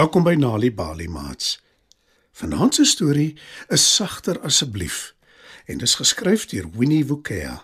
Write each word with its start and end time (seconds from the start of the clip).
Welkom 0.00 0.22
by 0.24 0.32
Nali 0.32 0.70
Bali 0.72 1.08
Mats. 1.12 1.58
Vanaand 2.32 2.74
se 2.74 2.84
storie 2.88 3.34
is 3.68 3.82
sagter 3.94 4.38
asseblief 4.40 5.14
en 5.68 5.82
dis 5.82 5.94
geskryf 5.94 6.46
deur 6.48 6.70
Winnie 6.72 7.04
Wukea. 7.04 7.58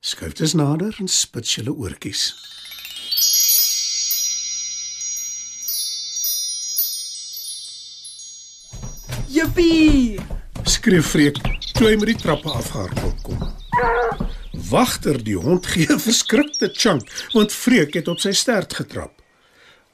Skryf 0.00 0.34
dit 0.36 0.52
nader 0.60 0.98
en 1.00 1.08
spits 1.08 1.54
julle 1.56 1.72
oortjies. 1.72 2.26
Jippie! 9.32 10.20
Skreeu 10.68 11.00
Freek 11.14 11.40
toe 11.72 11.88
hy 11.88 11.96
met 11.96 12.12
die 12.12 12.20
trappe 12.26 12.52
afhardloop 12.60 13.24
kom. 13.24 13.40
Wagter 14.68 15.16
die 15.16 15.40
hond 15.40 15.72
gee 15.72 15.88
'n 15.88 16.06
verskrikte 16.10 16.74
chunk 16.76 17.08
want 17.32 17.56
Freek 17.56 17.96
het 17.96 18.12
op 18.12 18.20
sy 18.20 18.36
stert 18.36 18.82
getrap. 18.84 19.23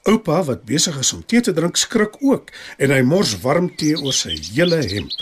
Oupa 0.03 0.43
wat 0.43 0.63
besig 0.65 0.97
is 0.97 1.13
om 1.13 1.25
tee 1.25 1.41
te 1.45 1.53
drink 1.53 1.77
skrik 1.77 2.15
ook 2.25 2.49
en 2.81 2.89
hy 2.89 3.01
mors 3.05 3.35
warm 3.43 3.67
tee 3.77 3.93
oor 3.99 4.15
sy 4.17 4.33
hele 4.47 4.79
hemp. 4.81 5.13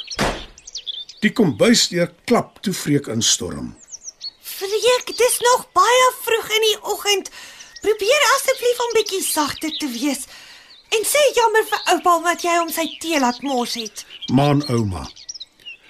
Die 1.20 1.32
kombuisdeur 1.36 2.14
klap 2.24 2.62
toe 2.64 2.72
Freek 2.74 3.10
instorm. 3.12 3.74
Freek, 4.40 5.12
dis 5.20 5.36
nog 5.44 5.66
baie 5.76 6.08
vroeg 6.22 6.48
in 6.56 6.66
die 6.70 6.78
oggend. 6.94 7.28
Probeer 7.84 8.26
asseblief 8.38 8.80
om 8.86 8.96
bietjie 8.96 9.22
sagter 9.24 9.76
te 9.82 9.92
wees. 9.92 10.24
En 10.96 11.04
sê 11.06 11.26
jammer 11.36 11.68
vir 11.68 11.94
oupa 11.96 12.16
wat 12.30 12.48
jy 12.48 12.56
hom 12.62 12.72
sy 12.72 12.88
tee 13.04 13.20
laat 13.20 13.44
mors 13.44 13.76
het. 13.76 14.06
Maan 14.32 14.64
ouma. 14.72 15.04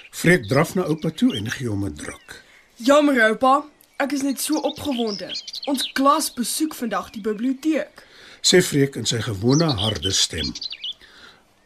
Freek 0.09 0.49
draf 0.49 0.73
na 0.75 0.89
oupa 0.89 1.13
toe 1.13 1.35
en 1.37 1.45
gee 1.53 1.69
hom 1.69 1.85
'n 1.85 1.93
druk. 1.93 2.41
Jammer 2.81 3.21
oupa, 3.29 3.65
ek 3.99 4.11
is 4.17 4.25
net 4.25 4.41
so 4.41 4.57
opgewonde. 4.57 5.29
Ons 5.65 5.91
klas 5.93 6.33
besoek 6.33 6.73
vandag 6.73 7.13
die 7.13 7.21
biblioteek. 7.21 8.08
Sê 8.41 8.61
Freek 8.63 8.95
in 8.95 9.05
sy 9.05 9.19
gewone 9.23 9.67
harde 9.81 10.11
stem. 10.15 10.53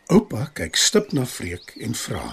Oupa 0.10 0.50
kyk 0.58 0.78
stip 0.78 1.14
na 1.14 1.26
Freek 1.26 1.76
en 1.78 1.94
vra: 1.94 2.26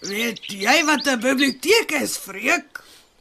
Weet 0.00 0.40
jy 0.48 0.84
wat 0.84 1.06
'n 1.06 1.20
biblioteek 1.20 1.92
is, 2.02 2.16
Freek? 2.16 2.80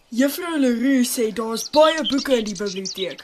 Juffrou 0.09 0.57
Leroux 0.57 1.03
sê 1.03 1.33
daar's 1.33 1.69
baie 1.69 2.01
boeke 2.09 2.37
in 2.37 2.45
die 2.45 2.55
biblioteek. 2.55 3.21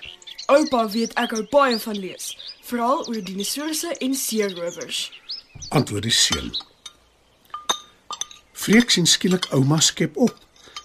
Oupa 0.47 0.87
weet 0.89 1.13
ek 1.15 1.31
hou 1.31 1.43
baie 1.51 1.79
van 1.79 1.97
lees, 1.97 2.35
veral 2.67 3.07
oor 3.07 3.21
dinosourusse 3.23 3.93
en 3.99 4.15
seerowers. 4.15 5.11
Antwoord 5.69 6.03
die 6.03 6.11
seun. 6.11 6.51
Freek 8.51 8.91
sien 8.91 9.05
skielik 9.05 9.47
ouma 9.55 9.79
skep 9.79 10.17
op 10.17 10.35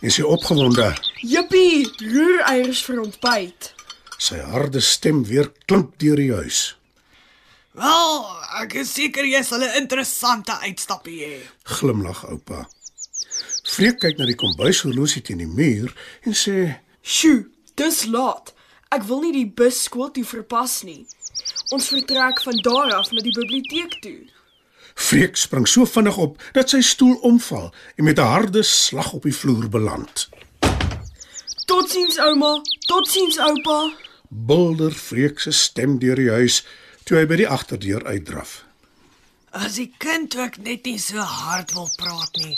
en 0.01 0.11
sy 0.11 0.23
opgewonde. 0.23 0.93
Jippie, 1.21 1.89
roereiers 1.99 2.85
vir 2.87 3.01
ontbyt. 3.03 3.76
Sy 4.19 4.41
harde 4.41 4.81
stem 4.81 5.25
weer 5.29 5.53
klink 5.67 5.99
deur 6.01 6.17
die 6.17 6.33
huis. 6.33 6.77
Wel, 7.77 8.15
ek 8.63 8.79
is 8.81 8.95
seker 8.97 9.25
jy 9.29 9.43
sal 9.45 9.61
'n 9.61 9.77
interessante 9.83 10.53
uitstappie 10.65 11.21
hê. 11.21 11.41
Glimlag 11.65 12.25
oupa. 12.25 12.69
Freek 13.67 13.99
kyk 14.01 14.19
na 14.19 14.25
die 14.25 14.39
kombuishorlosie 14.39 15.23
teen 15.23 15.39
die 15.39 15.47
muur 15.51 15.93
en 16.23 16.33
sê: 16.33 16.81
Sjoe, 17.03 17.47
dis 17.75 18.07
laat. 18.07 18.55
Ek 18.91 19.03
wil 19.05 19.21
nie 19.21 19.33
die 19.33 19.51
bus 19.59 19.83
skool 19.83 20.11
toe 20.11 20.25
verpas 20.25 20.83
nie. 20.83 21.07
Ons 21.75 21.89
vertrek 21.89 22.41
van 22.43 22.63
daar 22.63 22.95
af 22.95 23.11
na 23.13 23.21
die 23.21 23.35
biblioteek 23.35 24.01
toe. 24.01 24.31
Freek 24.97 25.37
spring 25.37 25.67
so 25.69 25.85
vinnig 25.85 26.17
op 26.17 26.41
dat 26.57 26.71
sy 26.73 26.81
stoel 26.81 27.19
omval 27.27 27.75
en 27.97 28.05
met 28.05 28.19
'n 28.19 28.33
harde 28.33 28.63
slag 28.63 29.13
op 29.13 29.23
die 29.23 29.35
vloer 29.35 29.69
beland. 29.69 30.29
Totsiens 31.67 32.19
ouma, 32.19 32.63
totsiens 32.87 33.39
oupa. 33.39 34.06
Bulder 34.29 34.93
Freek 34.93 35.41
se 35.41 35.53
stem 35.53 35.99
deur 35.99 36.19
die 36.19 36.31
huis 36.31 36.63
toe 37.07 37.21
hy 37.21 37.27
by 37.31 37.39
die 37.41 37.49
agterdeur 37.49 38.07
uitdraf. 38.07 38.63
As 39.57 39.79
die 39.79 39.93
kind 40.03 40.35
ook 40.37 40.59
net 40.65 40.85
nie 40.87 40.99
so 41.01 41.23
hard 41.23 41.73
wil 41.77 41.89
praat 41.97 42.41
nie. 42.43 42.57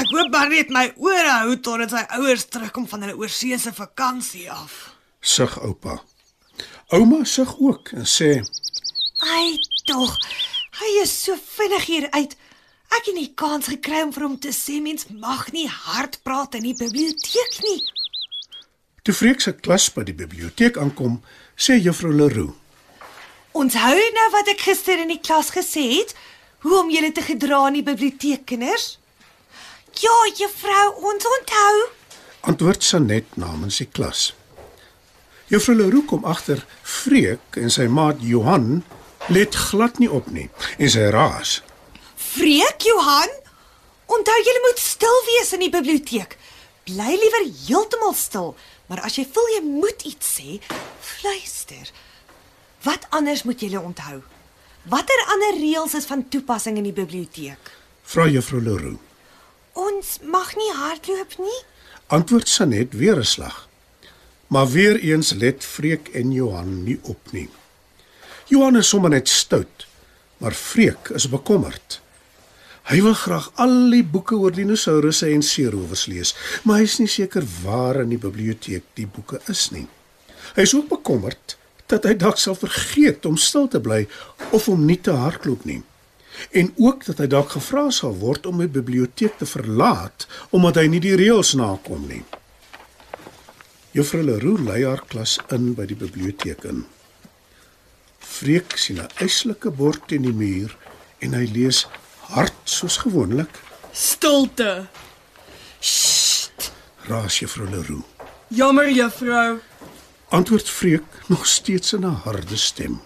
Ek 0.00 0.10
hoop 0.12 0.32
maar 0.32 0.50
net 0.52 0.72
my 0.72 0.88
ore 1.00 1.30
hou 1.42 1.56
totdat 1.64 1.94
sy 1.94 2.04
ouers 2.18 2.46
terugkom 2.52 2.88
van 2.90 3.04
hulle 3.04 3.16
oorseese 3.20 3.72
vakansie 3.76 4.48
af. 4.52 4.96
Sug 5.20 5.56
oupa. 5.64 6.00
Ouma 6.92 7.24
sug 7.24 7.54
ook 7.60 7.92
en 7.96 8.08
sê: 8.08 8.30
Ai 9.20 9.58
tog. 9.86 10.16
Hy 10.78 10.90
is 11.02 11.12
so 11.24 11.36
vinnig 11.56 11.86
hier 11.88 12.10
uit. 12.10 12.36
Ek 12.88 13.08
het 13.10 13.14
nie 13.14 13.32
kans 13.36 13.68
gekry 13.68 14.02
om 14.06 14.12
vir 14.14 14.24
hom 14.24 14.36
te 14.40 14.52
sê 14.56 14.78
mens 14.80 15.08
mag 15.12 15.48
nie 15.52 15.68
hard 15.68 16.20
praat 16.24 16.56
in 16.56 16.68
die 16.68 16.76
biblioteek 16.78 17.58
nie. 17.64 17.80
Toe 19.08 19.16
Freek 19.16 19.40
se 19.40 19.54
klas 19.56 19.86
by 19.88 20.02
die 20.04 20.12
biblioteek 20.12 20.74
aankom, 20.76 21.14
sê 21.56 21.78
juffrou 21.80 22.10
Leroux: 22.12 22.50
Onthou 23.56 24.02
nou 24.16 24.26
wat 24.34 24.50
ek 24.52 24.66
gister 24.66 25.00
in 25.00 25.08
die 25.08 25.22
klas 25.24 25.48
gesê 25.54 25.86
het? 25.94 26.12
Hoe 26.60 26.74
om 26.82 26.90
julle 26.92 27.08
te 27.16 27.24
gedra 27.24 27.62
in 27.70 27.78
die 27.78 27.86
biblioteek, 27.86 28.44
kinders? 28.52 28.98
Ja, 30.02 30.18
juffrou, 30.36 30.84
ons 31.08 31.24
onthou. 31.24 31.72
Antwoord 32.52 32.84
Sanet 32.84 33.32
namens 33.40 33.80
die 33.80 33.88
klas. 33.88 34.34
Juffrou 35.48 35.80
Leroux 35.80 36.04
kom 36.12 36.28
agter 36.28 36.60
Freek 36.84 37.56
en 37.56 37.72
sy 37.72 37.88
maat 37.88 38.20
Johan 38.20 38.82
let 39.32 39.56
glad 39.56 40.04
nie 40.04 40.12
op 40.12 40.28
nie 40.28 40.50
en 40.76 40.96
sy 40.98 41.08
raas. 41.16 41.62
Freek 42.28 42.84
Johan, 42.92 43.32
onthou 44.04 44.40
julle 44.44 44.66
moet 44.68 44.84
stil 44.84 45.22
wees 45.32 45.56
in 45.56 45.64
die 45.64 45.72
biblioteek. 45.72 46.36
Bly 46.84 47.16
liewer 47.16 47.54
heeltemal 47.68 48.12
stil, 48.16 48.52
maar 48.88 49.02
as 49.06 49.18
jy 49.18 49.26
voel 49.28 49.48
jy 49.54 49.62
moet 49.64 50.02
iets 50.08 50.34
sê, 50.38 50.58
fluister. 51.00 51.92
Wat 52.82 53.06
anders 53.10 53.44
moet 53.44 53.60
julle 53.60 53.80
onthou? 53.80 54.22
Watter 54.88 55.24
ander 55.34 55.58
reëls 55.60 55.94
is 55.98 56.08
van 56.08 56.24
toepassing 56.32 56.78
in 56.80 56.86
die 56.88 56.96
biblioteek? 56.96 57.72
Vra 58.08 58.28
juffrou 58.30 58.60
Leroux. 58.62 59.00
Ons 59.78 60.18
mag 60.24 60.54
nie 60.56 60.70
hardloop 60.74 61.36
nie. 61.42 61.58
Antwoord 62.08 62.48
Sanet 62.48 62.94
weer 62.96 63.18
'n 63.18 63.24
slag. 63.24 63.68
Maar 64.48 64.68
weer 64.68 64.96
eens 65.00 65.32
let 65.32 65.64
Freek 65.64 66.08
en 66.08 66.32
Johan 66.32 66.82
nie 66.84 66.98
op 67.02 67.32
nie. 67.32 67.48
Johan 68.46 68.76
is 68.76 68.88
sommer 68.88 69.10
net 69.10 69.28
stout, 69.28 69.86
maar 70.36 70.52
Freek 70.52 71.08
is 71.08 71.28
bekommerd. 71.28 72.00
Hy 72.88 73.02
wil 73.04 73.12
graag 73.20 73.50
al 73.60 73.90
die 73.92 74.04
boeke 74.04 74.36
oor 74.40 74.54
dinosourusse 74.56 75.28
en 75.28 75.42
seerowers 75.44 76.06
lees, 76.08 76.32
maar 76.64 76.80
hy 76.80 76.86
is 76.88 76.96
nie 77.02 77.10
seker 77.12 77.44
waar 77.60 78.00
in 78.00 78.14
die 78.14 78.20
biblioteek 78.22 78.86
die 78.96 79.04
boeke 79.04 79.42
is 79.52 79.66
nie. 79.74 79.84
Hy 80.56 80.64
is 80.64 80.72
ook 80.72 80.88
bekommerd 80.94 81.58
dat 81.92 82.08
hy 82.08 82.14
dalk 82.16 82.40
sal 82.40 82.56
vergeet 82.56 83.28
om 83.28 83.36
stil 83.36 83.68
te 83.68 83.80
bly 83.84 84.06
of 84.56 84.70
om 84.72 84.86
nie 84.88 84.96
te 85.04 85.12
hardloop 85.12 85.68
nie. 85.68 85.82
En 86.56 86.72
ook 86.80 87.04
dat 87.04 87.20
hy 87.20 87.28
dalk 87.28 87.52
gevra 87.58 87.90
sal 87.92 88.16
word 88.22 88.48
om 88.48 88.62
die 88.62 88.70
biblioteek 88.72 89.36
te 89.36 89.48
verlaat 89.48 90.24
omdat 90.48 90.80
hy 90.80 90.88
nie 90.88 91.04
die 91.04 91.16
reëls 91.18 91.52
nakom 91.60 92.08
nie. 92.08 92.24
Juffrou 93.92 94.24
Leroux 94.24 94.64
lei 94.64 94.82
haar 94.86 95.04
klas 95.12 95.36
in 95.52 95.74
by 95.76 95.84
die 95.90 95.98
biblioteek 95.98 96.64
in. 96.68 96.86
Freek 98.18 98.76
sien 98.80 99.00
'n 99.00 99.12
eislike 99.20 99.70
bord 99.76 100.08
teen 100.08 100.24
die 100.24 100.32
muur 100.32 100.76
en 101.20 101.34
hy 101.34 101.44
lees 101.52 101.84
hard 102.28 102.54
soos 102.64 102.96
gewoonlik. 102.96 103.50
Stilte. 103.92 104.86
Sst. 105.80 106.72
Raas 107.08 107.38
Juffrou 107.38 107.68
Leroux. 107.70 108.04
Jammer 108.48 108.90
juffrou. 108.90 109.58
Antwoord 110.28 110.68
Freek 110.68 111.04
nog 111.26 111.46
steeds 111.46 111.92
in 111.92 112.04
'n 112.04 112.20
harde 112.24 112.56
stem. 112.56 113.00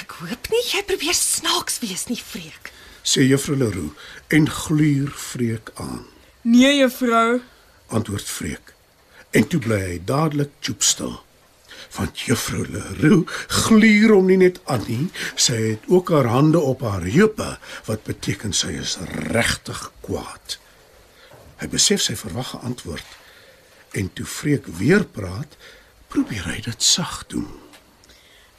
Ek 0.00 0.10
hoop 0.10 0.48
nie 0.50 0.64
jy 0.72 0.82
probeer 0.84 1.14
snaaks 1.14 1.78
wees 1.78 2.06
nie, 2.06 2.20
Freek. 2.20 2.72
Sê 3.02 3.22
Juffrou 3.22 3.56
Leroux 3.56 3.92
en 4.28 4.48
gluur 4.50 5.10
Freek 5.10 5.70
aan. 5.74 6.06
Nee 6.42 6.76
juffrou. 6.76 7.40
Antwoord 7.86 8.24
Freek. 8.28 8.74
En 9.30 9.46
toe 9.48 9.60
bly 9.60 9.80
hy 9.80 10.00
dadelik 10.04 10.50
choopstil. 10.60 11.25
Want 11.94 12.20
Juffrou 12.20 12.66
Leroux 12.66 13.24
gluur 13.48 14.14
hom 14.14 14.26
nie 14.26 14.36
net 14.36 14.60
aan 14.64 14.84
nie, 14.88 15.08
sy 15.34 15.56
het 15.72 15.86
ook 15.86 16.10
haar 16.10 16.26
hande 16.32 16.60
op 16.60 16.82
haar 16.82 17.06
heupe, 17.06 17.58
wat 17.86 18.04
beteken 18.04 18.52
sy 18.52 18.74
is 18.80 18.96
regtig 19.30 19.92
kwaad. 20.00 20.58
Hy 21.56 21.68
besef 21.72 22.02
sy 22.02 22.16
verwag 22.16 22.54
'n 22.54 22.66
antwoord. 22.72 23.06
En 23.92 24.12
toe 24.12 24.26
Freek 24.26 24.66
weer 24.66 25.04
praat, 25.04 25.56
probeer 26.08 26.44
hy 26.44 26.60
dit 26.60 26.82
sag 26.82 27.24
doen. 27.26 27.48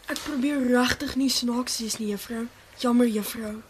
Ek 0.07 0.19
probeer 0.23 0.61
regtig 0.71 1.15
nie 1.15 1.29
snaaks 1.29 1.79
wees 1.79 1.97
nie 1.97 2.07
juffrou. 2.07 2.47
Jammer 2.79 3.07
juffrou. 3.07 3.61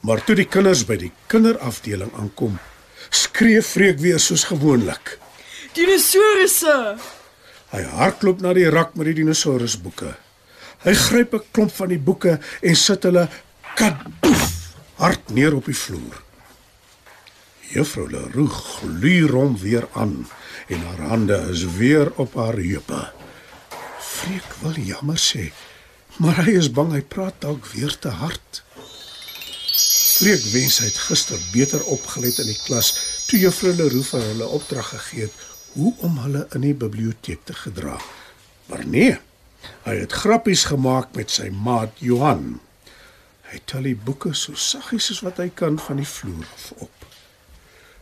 Maar 0.00 0.24
toe 0.24 0.34
die 0.34 0.48
kinders 0.48 0.84
by 0.84 0.96
die 0.96 1.12
kinderafdeling 1.26 2.12
aankom, 2.20 2.58
skree 3.10 3.62
Freek 3.62 3.98
weer 3.98 4.18
soos 4.18 4.44
gewoonlik. 4.44 5.18
Dinosourusse. 5.72 6.96
Hy 7.74 7.82
hardloop 7.90 8.42
na 8.44 8.52
die 8.54 8.68
rak 8.70 8.92
met 8.94 9.08
die 9.10 9.16
dinosourusboeke. 9.18 10.12
Hy 10.84 10.94
gryp 10.94 11.34
'n 11.34 11.46
klomp 11.50 11.72
van 11.74 11.90
die 11.90 11.98
boeke 11.98 12.38
en 12.62 12.76
sit 12.76 13.02
hulle 13.02 13.28
kadoef 13.74 14.52
hard 15.02 15.30
neer 15.34 15.56
op 15.56 15.66
die 15.66 15.74
vloer. 15.74 16.22
Juffrou 17.74 18.06
Leroux 18.10 18.54
gluur 18.78 19.32
hom 19.34 19.56
weer 19.58 19.88
aan 19.92 20.28
en 20.68 20.80
haar 20.86 21.08
hande 21.08 21.38
is 21.50 21.64
weer 21.78 22.12
op 22.16 22.34
haar 22.34 22.60
heupe. 22.62 23.10
Freek 23.98 24.50
wil 24.62 24.78
jammer 24.78 25.18
sê, 25.18 25.50
Maar 26.16 26.44
hy 26.46 26.52
is 26.54 26.70
bang 26.70 26.92
hy 26.92 27.00
praat 27.02 27.34
dalk 27.42 27.66
weer 27.72 27.98
te 27.98 28.08
hard. 28.08 28.62
Freek 30.14 30.44
wens 30.52 30.78
hy 30.78 30.86
het 30.86 30.98
gister 31.08 31.40
beter 31.50 31.82
opgelet 31.90 32.38
in 32.38 32.46
die 32.46 32.60
klas 32.66 32.92
toe 33.26 33.40
juffrou 33.40 33.72
Leroux 33.74 34.06
vir 34.12 34.22
hulle 34.28 34.46
opdrag 34.46 34.92
gegee 34.94 35.26
het 35.26 35.34
hoe 35.74 35.92
om 36.06 36.18
hulle 36.22 36.46
in 36.54 36.64
die 36.66 36.74
biblioteek 36.74 37.44
te 37.44 37.54
gedra. 37.54 37.98
Maar 38.70 38.84
nee, 38.86 39.16
hy 39.86 39.96
het 40.00 40.12
grappies 40.12 40.64
gemaak 40.70 41.14
met 41.18 41.30
sy 41.30 41.50
maat 41.50 41.98
Johan. 42.02 42.60
Hy 43.50 43.60
tel 43.70 43.88
die 43.90 43.98
boeke 43.98 44.32
so 44.34 44.56
saggies 44.58 45.10
as 45.14 45.22
wat 45.26 45.40
hy 45.42 45.50
kan 45.54 45.78
van 45.78 46.00
die 46.00 46.08
vloer 46.08 46.46
af 46.54 46.70
op. 46.86 47.08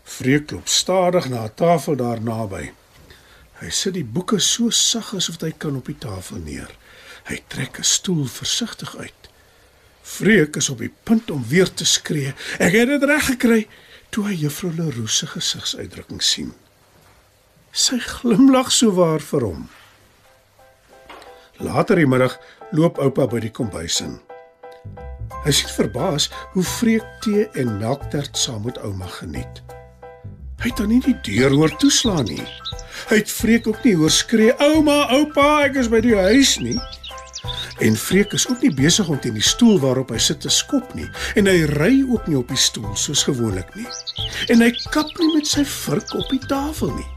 Freek 0.04 0.52
loop 0.52 0.68
stadig 0.68 1.28
na 1.28 1.44
'n 1.44 1.54
tafel 1.54 1.96
daar 1.96 2.20
naby. 2.20 2.72
Hy 3.60 3.70
sit 3.70 3.94
die 3.94 4.04
boeke 4.04 4.38
so 4.40 4.70
sag 4.70 5.14
asof 5.14 5.40
hy 5.40 5.52
kan 5.52 5.76
op 5.76 5.86
die 5.86 5.98
tafel 5.98 6.36
neer. 6.36 6.70
Hy 7.24 7.38
trek 7.48 7.78
'n 7.78 7.84
stoel 7.84 8.26
versigtig 8.26 8.96
uit. 8.96 9.22
Freek 10.02 10.56
is 10.56 10.68
op 10.68 10.78
die 10.78 10.92
punt 11.02 11.30
om 11.30 11.44
weer 11.48 11.74
te 11.74 11.84
skree. 11.84 12.34
Ek 12.58 12.72
het 12.72 12.88
dit 12.88 13.02
reg 13.02 13.26
gekry 13.26 13.68
toe 14.10 14.26
hy 14.26 14.34
juffrou 14.34 14.72
Leroux 14.74 15.18
se 15.18 15.26
gesigsuitdrukking 15.26 16.22
sien. 16.22 16.52
Sy 17.72 17.96
glimlag 18.04 18.68
so 18.68 18.92
waar 18.92 19.22
vir 19.24 19.44
hom. 19.46 19.60
Later 21.64 21.96
die 21.96 22.04
middag 22.04 22.34
loop 22.76 22.98
oupa 23.00 23.24
by 23.32 23.38
die 23.40 23.52
kombuis 23.54 24.02
in. 24.04 24.18
Hy 25.46 25.54
sien 25.56 25.70
verbaas 25.72 26.26
hoe 26.52 26.64
Freek 26.68 27.06
tee 27.24 27.46
en 27.56 27.78
melktert 27.80 28.36
saam 28.36 28.66
met 28.66 28.76
ouma 28.84 29.08
geniet. 29.14 29.62
Hy 30.60 30.68
het 30.68 30.82
dan 30.82 30.92
nie 30.92 31.00
die 31.00 31.16
deur 31.24 31.56
hoor 31.56 31.72
toeslaan 31.80 32.28
nie. 32.28 32.44
Hy 33.08 33.22
het 33.22 33.32
Freek 33.32 33.64
ook 33.66 33.80
nie 33.88 33.96
hoor 33.96 34.12
skree: 34.12 34.52
"Ouma, 34.60 35.08
oupa, 35.16 35.64
ek 35.64 35.80
is 35.80 35.88
by 35.88 36.02
die 36.04 36.14
huis 36.16 36.58
nie." 36.60 36.76
En 37.80 37.96
Freek 37.96 38.36
is 38.36 38.44
ook 38.52 38.60
nie 38.60 38.74
besig 38.74 39.08
om 39.08 39.16
teen 39.20 39.40
die 39.40 39.48
stoel 39.48 39.80
waarop 39.80 40.12
hy 40.12 40.20
sit 40.20 40.44
te 40.44 40.52
skop 40.52 40.92
nie 40.94 41.08
en 41.40 41.48
hy 41.48 41.64
ry 41.72 42.04
ook 42.04 42.28
nie 42.28 42.36
op 42.36 42.52
die 42.52 42.60
stoel 42.60 42.92
soos 43.00 43.24
gewoonlik 43.24 43.72
nie. 43.74 43.88
En 44.52 44.60
hy 44.60 44.70
kap 44.92 45.08
nie 45.18 45.32
met 45.38 45.48
sy 45.48 45.64
vurk 45.64 46.12
op 46.14 46.28
die 46.28 46.44
tafel 46.46 46.92
nie. 47.00 47.08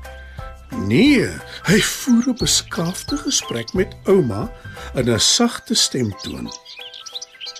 Nee, 0.83 1.27
hy 1.63 1.79
voer 1.81 2.27
'n 2.27 2.37
beskaafde 2.37 3.17
gesprek 3.17 3.73
met 3.73 3.95
ouma 4.03 4.51
in 4.93 5.09
'n 5.09 5.19
sagte 5.19 5.73
stemtoon. 5.73 6.51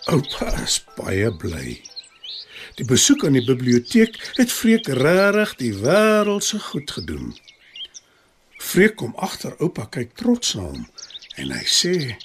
Oupa 0.06 0.62
is 0.62 0.83
baie 0.95 1.35
bly. 1.35 1.81
Die 2.75 2.85
besoek 2.85 3.25
aan 3.25 3.31
die 3.31 3.45
biblioteek 3.45 4.31
het 4.35 4.51
Freek 4.51 4.88
regtig 4.88 5.56
die 5.56 5.73
wêreld 5.73 6.44
se 6.44 6.59
goed 6.59 6.91
gedoen. 6.91 7.38
Freek 8.57 8.95
kom 8.95 9.13
agter 9.15 9.56
oupa 9.57 9.85
kyk 9.85 10.15
trots 10.15 10.53
na 10.53 10.62
hom 10.62 10.88
en 11.35 11.51
hy 11.51 11.65
sê: 11.65 12.15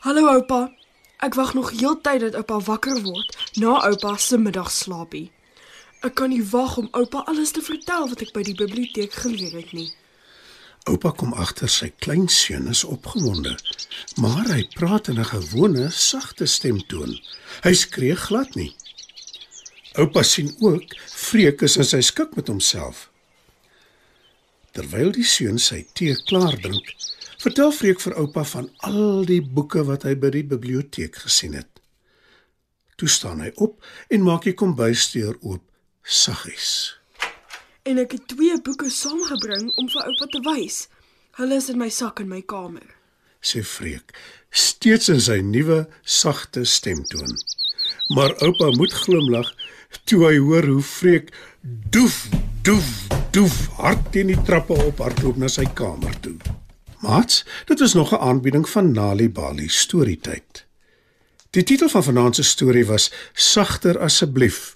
Hallo 0.00 0.28
oupa. 0.32 0.72
Ek 1.18 1.34
wag 1.34 1.54
nog 1.54 1.70
heeltyd 1.70 2.20
dat 2.20 2.34
oupa 2.34 2.60
wakker 2.60 3.02
word 3.02 3.36
na 3.54 3.80
oupa 3.88 4.16
se 4.16 4.38
middagslaapie. 4.38 5.30
Ek 6.06 6.14
kan 6.14 6.30
nie 6.30 6.44
wag 6.52 6.76
om 6.78 6.86
oupa 6.94 7.24
alles 7.26 7.50
te 7.50 7.62
vertel 7.66 8.04
wat 8.12 8.20
ek 8.22 8.30
by 8.34 8.44
die 8.46 8.54
biblioteek 8.54 9.14
geleer 9.24 9.56
het 9.58 9.72
nie. 9.74 9.88
Oupa 10.86 11.10
kom 11.10 11.32
agter 11.34 11.70
sy 11.72 11.88
kleinseun 12.04 12.68
is 12.70 12.84
opgewonde, 12.86 13.56
maar 14.22 14.46
hy 14.52 14.60
praat 14.76 15.10
in 15.10 15.18
'n 15.18 15.30
gewone 15.32 15.90
sagte 15.90 16.46
stemtoon. 16.46 17.18
Hy 17.66 17.74
skree 17.74 18.14
glad 18.14 18.54
nie. 18.54 18.70
Oupa 19.98 20.22
sien 20.22 20.54
ook 20.60 20.94
Freek 21.10 21.62
is 21.62 21.76
in 21.76 21.84
sy 21.84 22.00
skik 22.00 22.36
met 22.36 22.48
homself. 22.48 23.10
Terwyl 24.72 25.10
die 25.10 25.24
seun 25.24 25.58
sy 25.58 25.86
tee 25.92 26.14
klaar 26.14 26.54
drink, 26.54 26.94
vertel 27.38 27.72
Freek 27.72 28.00
vir 28.00 28.14
oupa 28.14 28.44
van 28.44 28.70
al 28.78 29.24
die 29.24 29.42
boeke 29.42 29.82
wat 29.84 30.02
hy 30.02 30.14
by 30.14 30.30
die 30.30 30.44
biblioteek 30.44 31.16
gesien 31.16 31.54
het. 31.54 31.80
Toe 32.96 33.08
staan 33.08 33.40
hy 33.40 33.50
op 33.56 33.82
en 34.08 34.22
maak 34.22 34.44
die 34.44 34.54
kombuisdeur 34.54 35.34
oop 35.40 35.64
saggies. 36.06 36.98
En 37.82 37.98
ek 37.98 38.16
het 38.16 38.28
twee 38.30 38.54
boeke 38.62 38.90
saamgebring 38.90 39.70
om 39.76 39.88
vir 39.90 40.06
oupa 40.06 40.26
te 40.30 40.42
wys. 40.46 40.86
Hulle 41.38 41.58
is 41.58 41.68
in 41.68 41.78
my 41.78 41.90
sak 41.90 42.22
in 42.22 42.30
my 42.30 42.42
kamer. 42.42 42.94
sê 43.46 43.62
Freek, 43.62 44.14
steeds 44.50 45.10
in 45.12 45.20
sy 45.22 45.38
nuwe 45.44 45.84
sagte 46.02 46.64
stemtoon. 46.66 47.36
Maar 48.14 48.34
oupa 48.42 48.72
moet 48.78 48.94
glimlag 49.04 49.52
toe 50.04 50.24
hy 50.26 50.36
hoor 50.42 50.66
hoe 50.66 50.82
Freek 50.82 51.30
doef 51.94 52.26
doef 52.66 52.88
doef 53.36 53.56
hard 53.78 54.10
teen 54.14 54.32
die 54.32 54.42
trappe 54.48 54.74
op 54.86 55.02
hardloop 55.04 55.38
na 55.38 55.50
sy 55.52 55.66
kamer 55.78 56.14
toe. 56.24 56.36
Mats, 57.04 57.44
dit 57.68 57.78
was 57.78 57.94
nog 57.94 58.12
'n 58.12 58.22
aanbieding 58.28 58.68
van 58.68 58.92
Nali 58.92 59.28
Bali 59.28 59.68
storietyd. 59.68 60.64
Die 61.50 61.62
titel 61.62 61.88
van 61.88 62.04
vanaand 62.04 62.34
se 62.34 62.42
storie 62.42 62.86
was 62.86 63.12
Sagter 63.32 63.98
asseblief, 63.98 64.75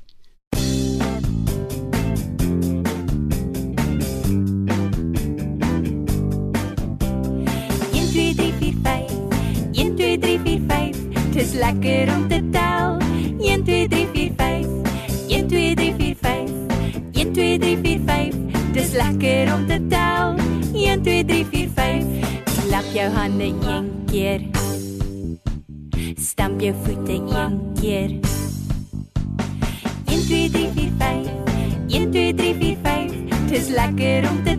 Dis 11.41 11.53
lekker 11.57 12.09
om 12.15 12.27
te 12.29 12.37
tel. 12.53 12.97
1 13.39 13.63
2 13.65 13.87
3 13.89 14.07
4 14.13 14.33
5. 14.37 14.65
1 15.27 15.47
2 15.47 15.73
3 15.75 15.93
4 15.97 16.15
5. 16.21 16.49
1 17.13 17.33
2 17.33 17.57
3 17.59 17.77
4 17.83 18.01
5. 18.05 18.35
Dis 18.73 18.91
lekker 18.93 19.53
om 19.53 19.65
te 19.65 19.79
tel. 19.89 20.35
1 20.73 21.01
2 21.01 21.25
3 21.25 21.45
4 21.45 21.69
5. 21.73 22.05
Klap 22.67 22.91
jou 22.93 23.09
hande 23.15 23.43
een 23.43 23.89
keer. 24.11 24.45
Stamp 26.15 26.61
jou 26.61 26.75
voete 26.83 27.11
een 27.11 27.57
keer. 27.81 28.09
1 30.05 30.25
2 30.27 30.49
3 30.49 30.69
4 30.75 30.91
5. 30.97 31.27
1 31.87 32.11
2 32.11 32.33
3 32.33 32.55
4 32.59 32.77
5. 32.83 33.11
Dis 33.49 33.67
lekker 33.67 34.29
om 34.29 34.43
te 34.43 34.50